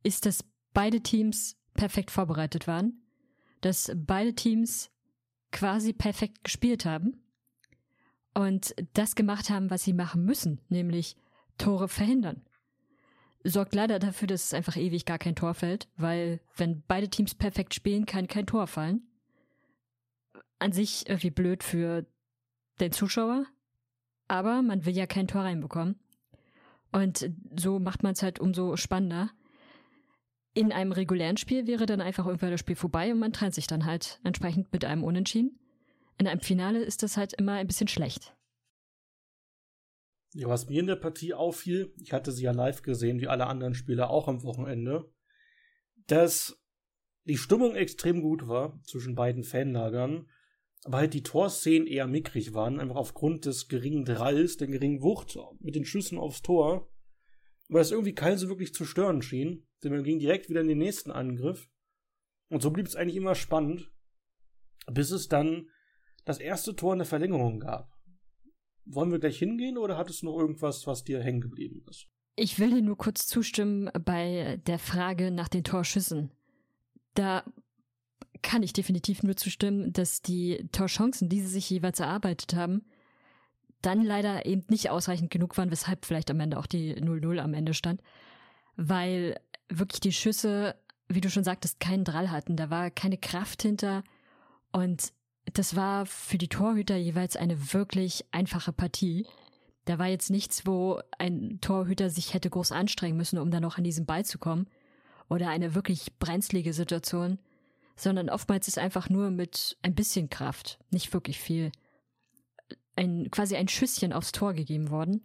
[0.03, 3.03] ist, dass beide Teams perfekt vorbereitet waren,
[3.61, 4.91] dass beide Teams
[5.51, 7.21] quasi perfekt gespielt haben
[8.35, 11.17] und das gemacht haben, was sie machen müssen, nämlich
[11.59, 12.43] Tore verhindern.
[13.43, 17.35] Sorgt leider dafür, dass es einfach ewig gar kein Tor fällt, weil wenn beide Teams
[17.35, 19.03] perfekt spielen, kann kein Tor fallen.
[20.59, 22.07] An sich irgendwie blöd für
[22.81, 23.47] den Zuschauer,
[24.29, 25.99] aber man will ja kein Tor reinbekommen.
[26.93, 29.31] Und so macht man es halt umso spannender.
[30.53, 33.69] In einem regulären Spiel wäre dann einfach irgendwann das Spiel vorbei und man trennt sich
[33.69, 35.60] dann halt entsprechend mit einem Unentschieden.
[36.21, 38.37] In einem Finale ist das halt immer ein bisschen schlecht.
[40.35, 43.47] Ja, was mir in der Partie auffiel, ich hatte sie ja live gesehen, wie alle
[43.47, 45.11] anderen Spieler auch am Wochenende,
[46.09, 46.63] dass
[47.25, 50.31] die Stimmung extrem gut war zwischen beiden Fanlagern,
[50.85, 55.39] aber halt die Torszenen eher mickrig waren, einfach aufgrund des geringen Dralls, der geringen Wucht
[55.61, 56.93] mit den Schüssen aufs Tor,
[57.69, 60.69] weil es irgendwie keinen so wirklich zu stören schien, denn man ging direkt wieder in
[60.69, 61.71] den nächsten Angriff.
[62.51, 63.91] Und so blieb es eigentlich immer spannend,
[64.87, 65.71] bis es dann
[66.25, 67.91] das erste Tor in der Verlängerung gab.
[68.85, 72.09] Wollen wir gleich hingehen oder hattest du noch irgendwas, was dir hängen geblieben ist?
[72.37, 76.31] Ich will dir nur kurz zustimmen bei der Frage nach den Torschüssen.
[77.15, 77.45] Da
[78.43, 82.85] kann ich definitiv nur zustimmen, dass die Torchancen, die sie sich jeweils erarbeitet haben,
[83.83, 87.55] dann leider eben nicht ausreichend genug waren, weshalb vielleicht am Ende auch die 0-0 am
[87.55, 88.03] Ende stand.
[88.77, 90.77] Weil wirklich die Schüsse,
[91.09, 92.57] wie du schon sagtest, keinen Drall hatten.
[92.57, 94.05] Da war keine Kraft hinter.
[94.73, 95.13] Und
[95.55, 99.27] das war für die Torhüter jeweils eine wirklich einfache Partie.
[99.85, 103.79] Da war jetzt nichts, wo ein Torhüter sich hätte groß anstrengen müssen, um dann noch
[103.79, 104.69] an diesen Ball zu kommen.
[105.29, 107.39] Oder eine wirklich brenzlige Situation.
[107.97, 111.71] Sondern oftmals ist einfach nur mit ein bisschen Kraft, nicht wirklich viel,
[112.97, 115.23] ein, quasi ein Schüsschen aufs Tor gegeben worden.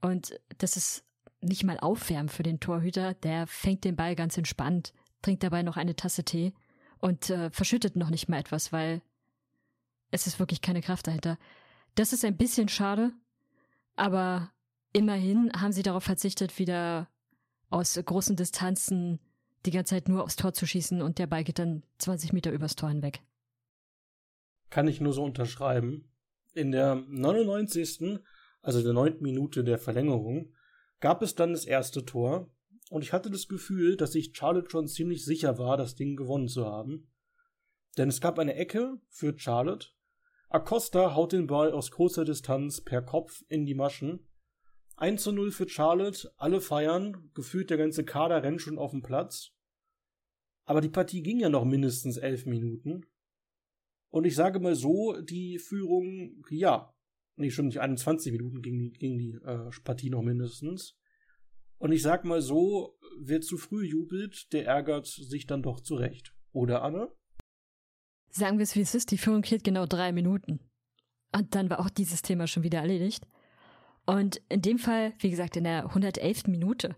[0.00, 1.04] Und das ist
[1.40, 3.14] nicht mal Aufwärmen für den Torhüter.
[3.14, 6.52] Der fängt den Ball ganz entspannt, trinkt dabei noch eine Tasse Tee
[6.98, 9.02] und äh, verschüttet noch nicht mal etwas, weil
[10.12, 11.38] es ist wirklich keine Kraft dahinter.
[11.96, 13.12] Das ist ein bisschen schade,
[13.96, 14.52] aber
[14.92, 17.08] immerhin haben sie darauf verzichtet, wieder
[17.70, 19.18] aus großen Distanzen
[19.66, 22.52] die ganze Zeit nur aufs Tor zu schießen und der Ball geht dann 20 Meter
[22.52, 23.22] übers Tor hinweg.
[24.70, 26.08] Kann ich nur so unterschreiben.
[26.54, 28.20] In der 99.
[28.60, 30.52] also der neunten Minute der Verlängerung
[31.00, 32.50] gab es dann das erste Tor
[32.90, 36.48] und ich hatte das Gefühl, dass sich Charlotte schon ziemlich sicher war, das Ding gewonnen
[36.48, 37.10] zu haben.
[37.96, 39.88] Denn es gab eine Ecke für Charlotte.
[40.52, 44.28] Acosta haut den Ball aus kurzer Distanz per Kopf in die Maschen.
[44.96, 49.00] 1 zu 0 für Charlotte, alle feiern, gefühlt der ganze Kader rennt schon auf dem
[49.00, 49.52] Platz.
[50.64, 53.06] Aber die Partie ging ja noch mindestens elf Minuten.
[54.10, 56.94] Und ich sage mal so, die Führung, ja,
[57.36, 60.98] nee, stimmt nicht, 21 Minuten ging die, ging die äh, Partie noch mindestens.
[61.78, 66.34] Und ich sag mal so, wer zu früh jubelt, der ärgert sich dann doch zurecht.
[66.52, 67.10] Oder, Anne?
[68.32, 70.58] Sagen wir es wie es ist, die Führung hielt genau drei Minuten.
[71.32, 73.26] Und dann war auch dieses Thema schon wieder erledigt.
[74.06, 76.48] Und in dem Fall, wie gesagt, in der 111.
[76.48, 76.96] Minute,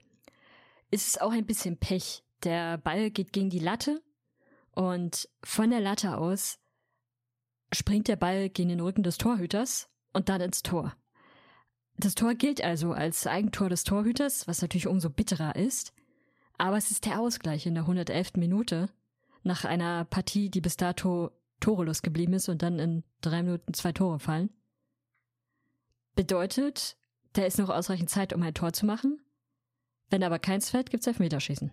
[0.90, 2.22] ist es auch ein bisschen Pech.
[2.44, 4.00] Der Ball geht gegen die Latte
[4.70, 6.58] und von der Latte aus
[7.72, 10.94] springt der Ball gegen den Rücken des Torhüters und dann ins Tor.
[11.96, 15.92] Das Tor gilt also als Eigentor des Torhüters, was natürlich umso bitterer ist.
[16.58, 18.34] Aber es ist der Ausgleich in der 111.
[18.36, 18.88] Minute
[19.44, 21.30] nach einer Partie, die bis dato
[21.60, 24.50] torelos geblieben ist und dann in drei Minuten zwei Tore fallen.
[26.14, 26.96] Bedeutet,
[27.32, 29.20] da ist noch ausreichend Zeit, um ein Tor zu machen.
[30.10, 31.72] Wenn aber keins fällt, gibt's Elfmeterschießen.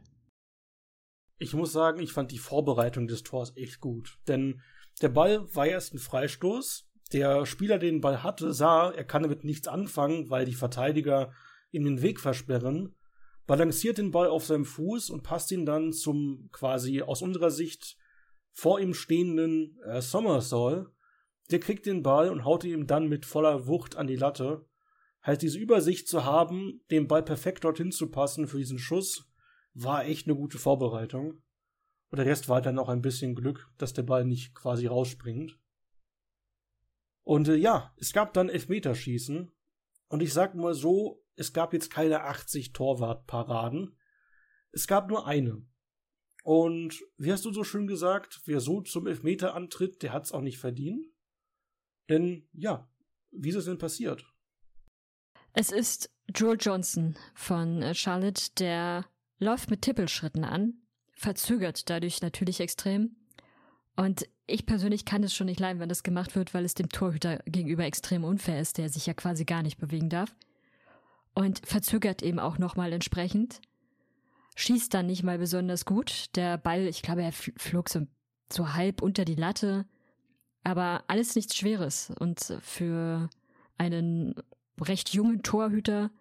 [1.38, 4.20] Ich muss sagen, ich fand die Vorbereitung des Tors echt gut.
[4.28, 4.62] Denn
[5.02, 6.88] der Ball war erst ein Freistoß.
[7.14, 11.34] Der Spieler, der den Ball hatte, sah, er kann damit nichts anfangen, weil die Verteidiger
[11.72, 12.96] ihm den Weg versperren,
[13.48, 17.98] balanciert den Ball auf seinem Fuß und passt ihn dann zum quasi aus unserer Sicht
[18.52, 20.88] vor ihm stehenden äh, Somersault.
[21.50, 24.66] Der kriegt den Ball und haut ihn dann mit voller Wucht an die Latte.
[25.22, 29.30] Halt diese Übersicht zu haben, den Ball perfekt dorthin zu passen für diesen Schuss,
[29.74, 31.42] war echt eine gute Vorbereitung.
[32.10, 35.58] Und der Rest war dann auch ein bisschen Glück, dass der Ball nicht quasi rausspringt.
[37.24, 39.52] Und äh, ja, es gab dann Elfmeterschießen.
[40.08, 43.98] Und ich sag mal so, es gab jetzt keine 80 Torwartparaden.
[44.72, 45.66] Es gab nur eine.
[46.44, 50.42] Und wie hast du so schön gesagt, wer so zum Elfmeter antritt, der hat's auch
[50.42, 51.06] nicht verdient.
[52.10, 52.90] Denn ja,
[53.32, 54.26] wie ist es denn passiert?
[55.54, 59.06] Es ist Joel Johnson von äh, Charlotte, der
[59.38, 60.82] läuft mit Tippelschritten an,
[61.14, 63.18] verzögert dadurch natürlich extrem.
[63.96, 66.90] Und ich persönlich kann es schon nicht leiden, wenn das gemacht wird, weil es dem
[66.90, 70.34] Torhüter gegenüber extrem unfair ist, der sich ja quasi gar nicht bewegen darf.
[71.34, 73.62] Und verzögert eben auch nochmal entsprechend.
[74.56, 76.36] schießt dann nicht mal besonders gut.
[76.36, 78.06] Der Ball, ich glaube, er flog so,
[78.52, 79.86] so halb unter die Latte.
[80.64, 82.12] Aber alles nichts Schweres.
[82.20, 83.30] Und für
[83.78, 84.36] einen
[84.80, 86.12] recht jungen Torhüter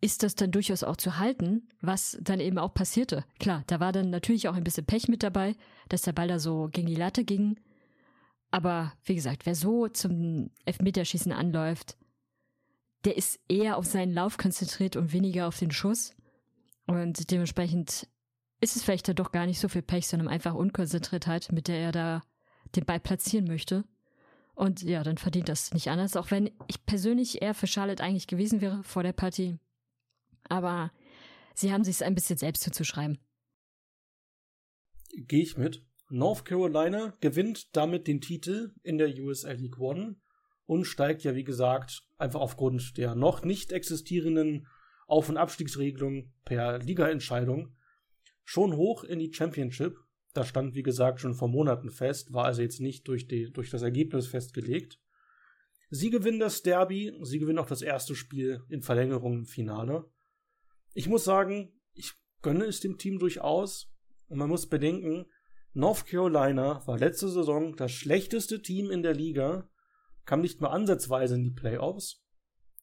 [0.00, 3.24] ist das dann durchaus auch zu halten, was dann eben auch passierte.
[3.38, 5.54] Klar, da war dann natürlich auch ein bisschen Pech mit dabei,
[5.88, 7.58] dass der Ball da so gegen die Latte ging.
[8.50, 11.96] Aber wie gesagt, wer so zum Elfmeterschießen anläuft,
[13.04, 16.14] der ist eher auf seinen Lauf konzentriert und weniger auf den Schuss.
[16.86, 18.08] Und dementsprechend
[18.60, 21.78] ist es vielleicht da doch gar nicht so viel Pech, sondern einfach Unkonzentriertheit, mit der
[21.78, 22.22] er da
[22.76, 23.84] den Ball platzieren möchte.
[24.54, 28.26] Und ja, dann verdient das nicht anders, auch wenn ich persönlich eher für Charlotte eigentlich
[28.26, 29.58] gewesen wäre vor der Partie
[30.48, 30.92] aber
[31.54, 33.18] sie haben sich es ein bisschen selbst zuzuschreiben.
[35.12, 35.84] Gehe ich mit.
[36.10, 40.16] North Carolina gewinnt damit den Titel in der USL League One
[40.66, 44.66] und steigt ja, wie gesagt, einfach aufgrund der noch nicht existierenden
[45.06, 47.76] Auf- und Abstiegsregelung per Ligaentscheidung
[48.44, 49.96] schon hoch in die Championship.
[50.32, 53.70] Das stand, wie gesagt, schon vor Monaten fest, war also jetzt nicht durch, die, durch
[53.70, 54.98] das Ergebnis festgelegt.
[55.90, 60.10] Sie gewinnen das Derby, sie gewinnen auch das erste Spiel in Verlängerung im Finale
[60.94, 63.92] ich muss sagen, ich gönne es dem Team durchaus.
[64.28, 65.26] Und man muss bedenken,
[65.72, 69.68] North Carolina war letzte Saison das schlechteste Team in der Liga,
[70.24, 72.24] kam nicht mal ansatzweise in die Playoffs,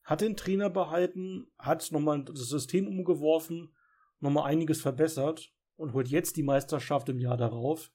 [0.04, 3.74] hat den Trainer behalten, hat nochmal das System umgeworfen,
[4.20, 7.92] nochmal einiges verbessert und holt jetzt die Meisterschaft im Jahr darauf.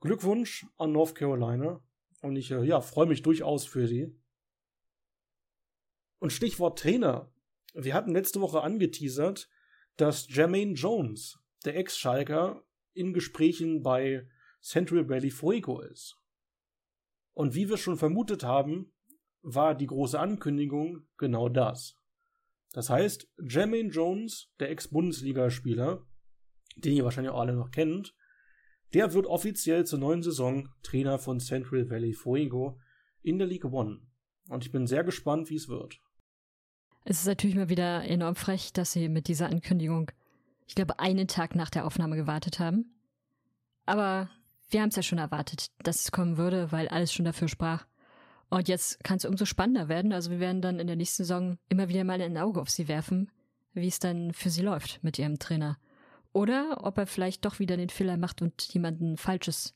[0.00, 1.80] Glückwunsch an North Carolina
[2.22, 4.16] und ich äh, ja, freue mich durchaus für sie.
[6.18, 7.32] Und Stichwort Trainer.
[7.74, 9.48] Wir hatten letzte Woche angeteasert,
[9.96, 14.28] dass Jermaine Jones, der Ex-Schalker, in Gesprächen bei
[14.60, 16.21] Central Valley Fuego ist.
[17.34, 18.92] Und wie wir schon vermutet haben,
[19.42, 21.98] war die große Ankündigung genau das.
[22.72, 26.06] Das heißt, Jermaine Jones, der Ex-Bundesligaspieler,
[26.76, 28.14] den ihr wahrscheinlich auch alle noch kennt,
[28.94, 32.78] der wird offiziell zur neuen Saison Trainer von Central Valley Fuego
[33.22, 34.00] in der League One.
[34.48, 36.00] Und ich bin sehr gespannt, wie es wird.
[37.04, 40.10] Es ist natürlich mal wieder enorm frech, dass sie mit dieser Ankündigung,
[40.66, 42.94] ich glaube, einen Tag nach der Aufnahme gewartet haben.
[43.86, 44.30] Aber
[44.72, 47.86] wir haben es ja schon erwartet, dass es kommen würde, weil alles schon dafür sprach.
[48.48, 50.12] Und jetzt kann es umso spannender werden.
[50.12, 52.88] Also wir werden dann in der nächsten Saison immer wieder mal ein Auge auf sie
[52.88, 53.30] werfen,
[53.72, 55.78] wie es dann für sie läuft mit ihrem Trainer.
[56.32, 59.74] Oder ob er vielleicht doch wieder den Fehler macht und jemanden Falsches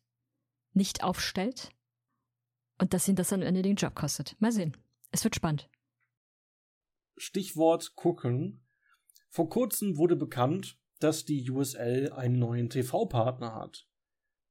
[0.73, 1.71] nicht aufstellt.
[2.79, 4.37] Und dass ihn das dann am Ende den Job kostet.
[4.41, 4.77] Mal sehen.
[5.11, 5.71] Es wird spannend.
[7.17, 8.63] Stichwort gucken.
[9.31, 13.87] Vor kurzem wurde bekannt, dass die USL einen neuen TV-Partner hat.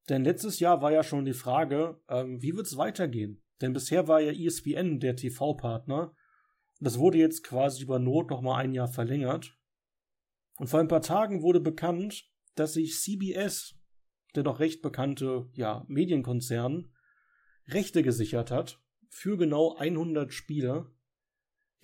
[0.09, 3.43] Denn letztes Jahr war ja schon die Frage, ähm, wie wird's weitergehen?
[3.61, 6.13] Denn bisher war ja ESPN der TV-Partner.
[6.79, 9.57] Das wurde jetzt quasi über Not noch mal ein Jahr verlängert.
[10.57, 13.75] Und vor ein paar Tagen wurde bekannt, dass sich CBS,
[14.35, 16.91] der doch recht bekannte ja, Medienkonzern,
[17.67, 20.95] Rechte gesichert hat für genau 100 Spieler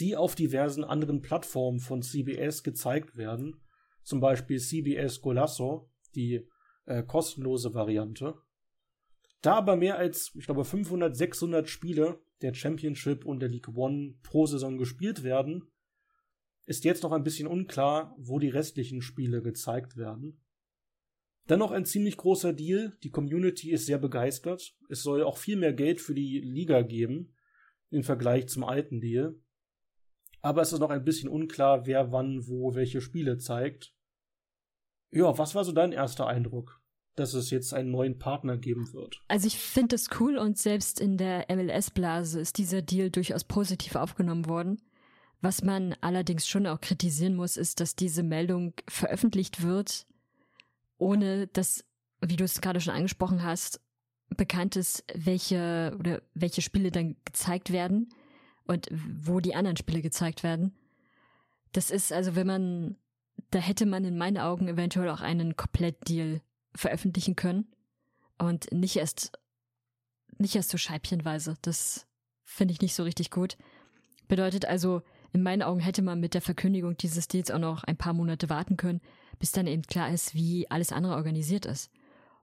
[0.02, 3.62] die auf diversen anderen Plattformen von CBS gezeigt werden.
[4.04, 6.50] Zum Beispiel CBS Golasso, die
[6.86, 8.36] äh, kostenlose Variante.
[9.42, 14.16] Da aber mehr als, ich glaube, 500, 600 Spiele der Championship und der League One
[14.24, 15.72] pro Saison gespielt werden,
[16.66, 20.42] ist jetzt noch ein bisschen unklar, wo die restlichen Spiele gezeigt werden.
[21.50, 22.98] Dennoch ein ziemlich großer Deal.
[23.04, 24.76] Die Community ist sehr begeistert.
[24.90, 27.34] Es soll auch viel mehr Geld für die Liga geben
[27.90, 29.36] im Vergleich zum alten Deal.
[30.42, 33.94] Aber es ist noch ein bisschen unklar, wer wann wo welche Spiele zeigt.
[35.12, 36.82] Ja, was war so dein erster Eindruck,
[37.16, 39.22] dass es jetzt einen neuen Partner geben wird?
[39.28, 43.96] Also ich finde es cool und selbst in der MLS-Blase ist dieser Deal durchaus positiv
[43.96, 44.82] aufgenommen worden.
[45.42, 50.06] Was man allerdings schon auch kritisieren muss, ist, dass diese Meldung veröffentlicht wird,
[50.98, 51.84] ohne dass,
[52.22, 53.82] wie du es gerade schon angesprochen hast,
[54.38, 58.10] bekannt ist, welche oder welche Spiele dann gezeigt werden
[58.66, 60.74] und wo die anderen Spiele gezeigt werden.
[61.74, 62.96] Das ist also, wenn man,
[63.52, 66.42] da hätte man in meinen Augen eventuell auch einen Komplettdeal
[66.76, 67.72] veröffentlichen können
[68.38, 69.32] und nicht erst,
[70.38, 71.56] nicht erst so scheibchenweise.
[71.62, 72.08] Das
[72.44, 73.58] finde ich nicht so richtig gut.
[74.28, 75.02] Bedeutet also,
[75.34, 78.50] in meinen Augen hätte man mit der Verkündigung dieses Deals auch noch ein paar Monate
[78.50, 79.02] warten können,
[79.40, 81.92] bis dann eben klar ist, wie alles andere organisiert ist.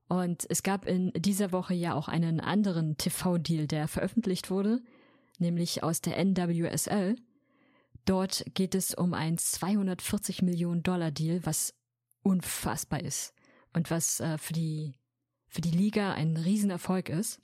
[0.08, 4.80] Und es gab in dieser Woche ja auch einen anderen TV-Deal, der veröffentlicht wurde,
[5.38, 7.16] nämlich aus der NWSL.
[8.08, 11.74] Dort geht es um ein 240 Millionen Dollar Deal, was
[12.22, 13.34] unfassbar ist
[13.74, 14.94] und was äh, für die
[15.46, 17.38] für die Liga ein Riesenerfolg ist.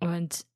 [0.00, 0.46] Und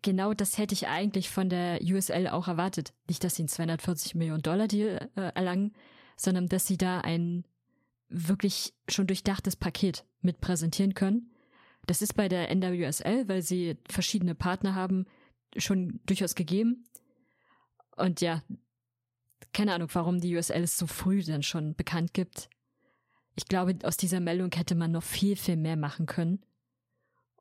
[0.00, 2.94] genau das hätte ich eigentlich von der USL auch erwartet.
[3.06, 5.74] Nicht, dass sie einen 240 Millionen Dollar Deal äh, erlangen,
[6.16, 7.44] sondern dass sie da ein
[8.08, 11.30] wirklich schon durchdachtes Paket mit präsentieren können.
[11.84, 15.04] Das ist bei der NWSL, weil sie verschiedene Partner haben,
[15.58, 16.86] schon durchaus gegeben.
[18.02, 18.42] Und ja,
[19.52, 22.50] keine Ahnung, warum die USL es so früh dann schon bekannt gibt.
[23.36, 26.40] Ich glaube, aus dieser Meldung hätte man noch viel, viel mehr machen können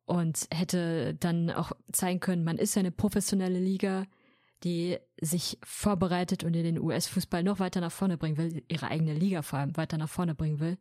[0.05, 4.05] und hätte dann auch zeigen können, man ist eine professionelle Liga,
[4.63, 9.15] die sich vorbereitet und in den US-Fußball noch weiter nach vorne bringen will, ihre eigene
[9.15, 10.77] Liga vor allem weiter nach vorne bringen will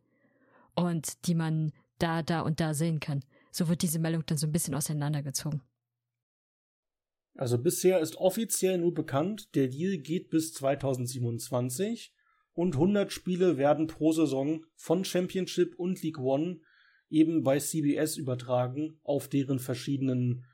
[0.74, 3.24] und die man da, da und da sehen kann.
[3.50, 5.62] So wird diese Meldung dann so ein bisschen auseinandergezogen.
[7.34, 12.12] Also bisher ist offiziell nur bekannt, der Deal geht bis 2027
[12.52, 16.60] und 100 Spiele werden pro Saison von Championship und League One
[17.08, 20.44] eben bei CBS übertragen auf deren verschiedenen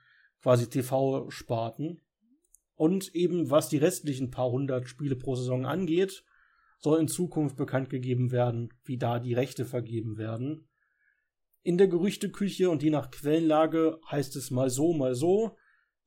[0.43, 2.01] quasi TV-Sparten.
[2.75, 6.25] Und eben was die restlichen paar hundert Spiele pro Saison angeht,
[6.79, 10.69] soll in Zukunft bekannt gegeben werden, wie da die Rechte vergeben werden.
[11.63, 15.57] In der Gerüchteküche und je nach Quellenlage heißt es mal so, mal so.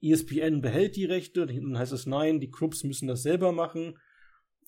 [0.02, 3.97] ESPN behält die Rechte, hinten heißt es nein, die Clubs müssen das selber machen.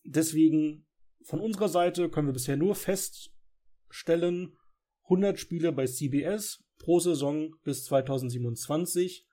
[0.03, 0.87] Deswegen
[1.23, 4.57] von unserer Seite können wir bisher nur feststellen,
[5.03, 9.27] 100 Spiele bei CBS pro Saison bis 2027.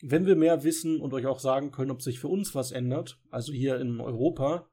[0.00, 3.20] Wenn wir mehr wissen und euch auch sagen können, ob sich für uns was ändert,
[3.30, 4.70] also hier in Europa,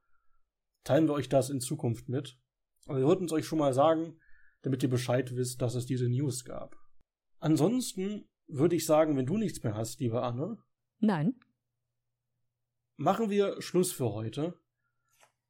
[0.83, 2.37] teilen wir euch das in Zukunft mit.
[2.85, 4.19] Aber wir wollten es euch schon mal sagen,
[4.61, 6.75] damit ihr Bescheid wisst, dass es diese News gab.
[7.39, 10.57] Ansonsten würde ich sagen, wenn du nichts mehr hast, liebe Anne.
[10.99, 11.35] Nein.
[12.97, 14.59] Machen wir Schluss für heute.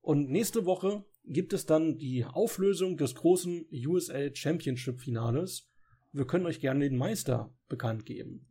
[0.01, 5.69] Und nächste Woche gibt es dann die Auflösung des großen USL Championship Finales.
[6.11, 8.47] Wir können euch gerne den Meister bekannt geben.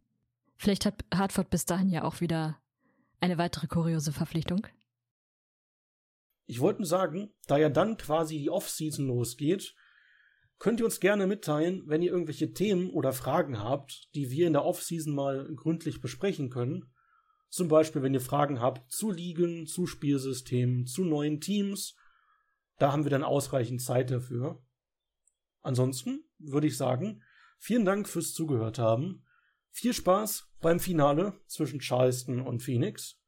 [0.57, 2.61] Vielleicht hat Hartford bis dahin ja auch wieder
[3.21, 4.67] eine weitere kuriose Verpflichtung.
[6.47, 9.75] Ich wollte nur sagen, da ja dann quasi die Offseason losgeht,
[10.59, 14.53] könnt ihr uns gerne mitteilen, wenn ihr irgendwelche Themen oder Fragen habt, die wir in
[14.53, 16.93] der Offseason mal gründlich besprechen können.
[17.49, 21.95] Zum Beispiel, wenn ihr Fragen habt zu Ligen, zu Spielsystemen, zu neuen Teams.
[22.79, 24.63] Da haben wir dann ausreichend Zeit dafür.
[25.61, 27.23] Ansonsten würde ich sagen,
[27.59, 29.25] vielen Dank fürs Zugehört haben.
[29.71, 33.21] Viel Spaß beim Finale zwischen Charleston und Phoenix.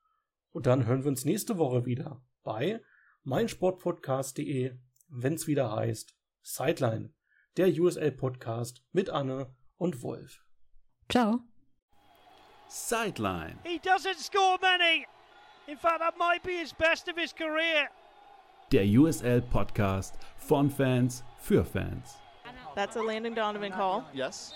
[0.50, 2.80] Und dann hören wir uns nächste Woche wieder bei
[3.24, 4.76] meinsportpodcast.de,
[5.08, 6.15] wenn es wieder heißt
[6.48, 7.10] Sideline,
[7.56, 10.44] der USL-Podcast mit Anne und Wolf.
[11.10, 11.40] Ciao.
[12.68, 13.58] Sideline.
[13.64, 15.08] He doesn't score many.
[15.66, 17.88] In fact, that might be his best of his career.
[18.70, 22.16] Der USL Podcast von Fans für Fans.
[22.76, 24.04] That's a Landon Donovan call.
[24.14, 24.54] Yes.